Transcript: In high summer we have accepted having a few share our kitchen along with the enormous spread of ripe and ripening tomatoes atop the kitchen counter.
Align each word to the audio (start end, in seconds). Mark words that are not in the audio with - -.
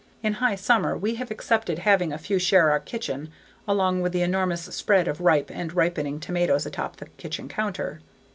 In 0.23 0.33
high 0.41 0.55
summer 0.55 0.97
we 0.97 1.13
have 1.21 1.29
accepted 1.29 1.77
having 1.77 2.11
a 2.11 2.17
few 2.17 2.39
share 2.39 2.71
our 2.71 2.79
kitchen 2.79 3.29
along 3.67 4.01
with 4.01 4.13
the 4.13 4.23
enormous 4.23 4.63
spread 4.63 5.07
of 5.07 5.21
ripe 5.21 5.51
and 5.53 5.71
ripening 5.75 6.19
tomatoes 6.19 6.65
atop 6.65 6.95
the 6.95 7.05
kitchen 7.17 7.47
counter. 7.47 7.99